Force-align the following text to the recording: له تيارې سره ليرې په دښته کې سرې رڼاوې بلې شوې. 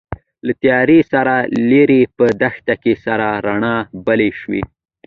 له 0.45 0.51
تيارې 0.63 0.99
سره 1.11 1.35
ليرې 1.69 2.01
په 2.17 2.25
دښته 2.41 2.73
کې 2.83 2.93
سرې 3.03 3.31
رڼاوې 3.45 3.85
بلې 4.05 4.29
شوې. 4.39 4.61